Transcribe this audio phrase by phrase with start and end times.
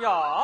[0.00, 0.37] 呀。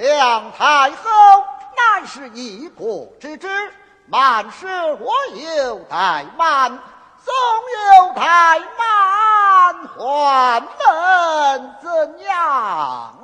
[0.00, 0.50] 梁？
[0.52, 1.44] 太后
[1.76, 3.72] 乃是一国之知，
[4.06, 6.78] 满是我有怠慢，
[7.22, 7.34] 总
[7.76, 12.38] 有怠慢，还能怎样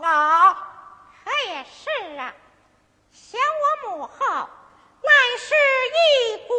[0.02, 0.58] 啊？
[1.24, 1.88] 哎，是
[2.18, 2.34] 啊，
[3.10, 4.26] 想我母后
[5.00, 5.54] 乃是
[5.96, 6.54] 一国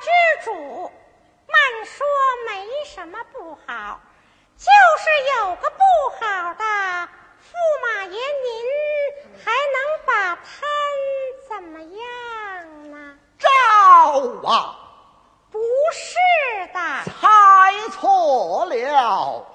[0.00, 0.10] 之
[0.44, 0.90] 主，
[1.46, 2.04] 慢说
[2.48, 4.00] 没什么不好，
[4.58, 4.66] 就
[4.98, 5.04] 是
[5.38, 5.78] 有个不
[6.18, 6.64] 好的，
[7.44, 7.54] 驸
[7.84, 8.20] 马爷您
[9.44, 9.76] 还能
[10.06, 10.42] 把他
[11.48, 12.94] 怎么样呢？
[13.38, 14.76] 赵啊，
[15.50, 15.58] 不
[15.92, 16.16] 是
[16.72, 19.46] 的，猜错了。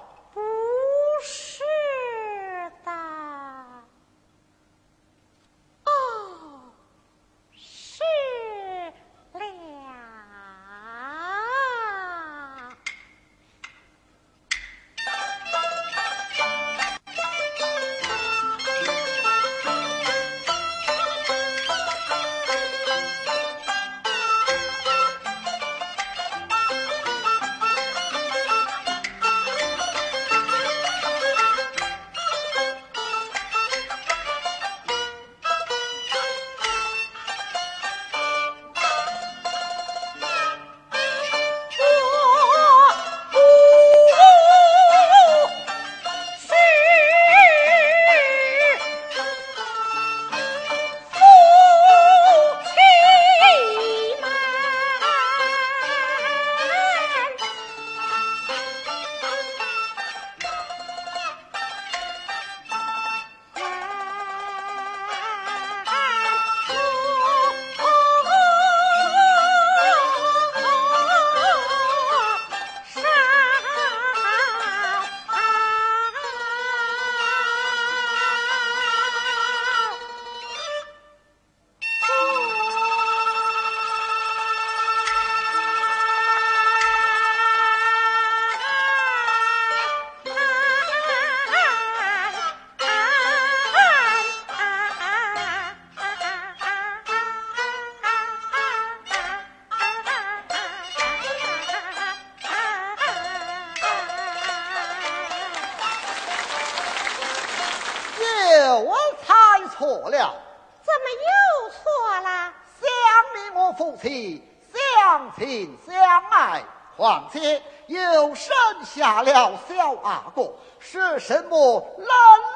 [109.78, 110.34] 错了。
[110.82, 112.52] 怎么又错了？
[112.80, 112.86] 想
[113.34, 114.42] 你我夫妻
[114.72, 116.62] 相亲相爱，
[116.96, 122.08] 况且又生下了小阿哥，是什么冷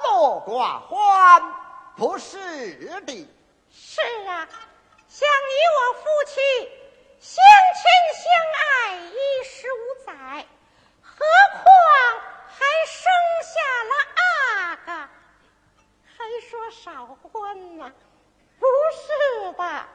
[0.05, 1.43] 落寡欢？
[1.97, 3.29] 不是的。
[3.71, 4.49] 是啊，
[5.09, 6.41] 想你我夫妻
[7.21, 7.43] 相
[7.77, 7.83] 亲
[8.23, 8.25] 相
[8.59, 9.67] 爱一十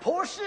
[0.07, 0.41] 不是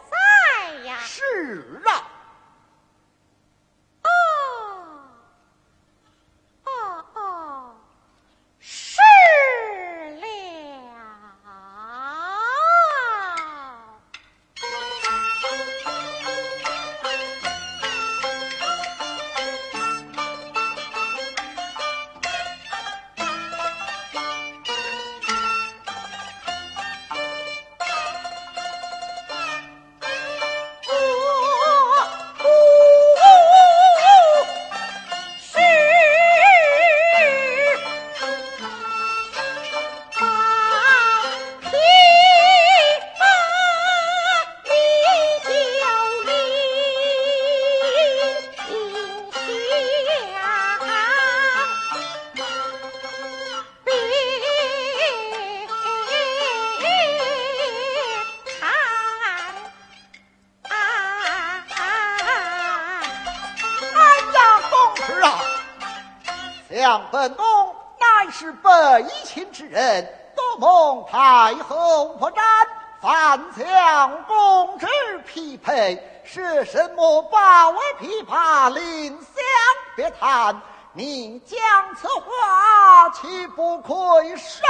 [0.00, 0.98] 在呀。
[1.00, 2.15] 是啊。
[67.10, 67.46] 本宫
[67.98, 68.70] 乃是北
[69.24, 72.44] 秦之人，多蒙太后不斩，
[73.00, 74.86] 反将公之
[75.26, 79.44] 匹配，是什么八位琵琶临相
[79.96, 80.60] 别叹？
[80.92, 81.58] 你讲
[81.94, 84.66] 此话，岂不愧杀